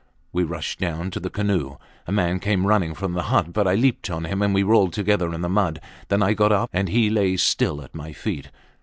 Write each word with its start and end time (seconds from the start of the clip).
We 0.33 0.43
rushed 0.43 0.79
down 0.79 1.11
to 1.11 1.19
the 1.19 1.29
canoe; 1.29 1.77
a 2.07 2.11
man 2.11 2.39
came 2.39 2.65
running 2.65 2.95
from 2.95 3.13
the 3.13 3.21
hut, 3.29 3.53
but 3.53 3.67
I 3.67 3.75
leaped 3.75 4.09
on 4.09 4.25
him, 4.25 4.41
and 4.41 4.51
we 4.51 4.63
rolled 4.63 4.93
together 4.93 5.31
in 5.31 5.41
the 5.41 5.47
mud. 5.47 5.79
Then 6.07 6.23
I 6.23 6.33
got 6.33 6.51
up, 6.51 6.71
and 6.73 6.89
he 6.89 7.11
lay 7.11 7.37
still 7.37 7.83
at 7.83 7.93
my 7.93 8.11
feet. 8.11 8.49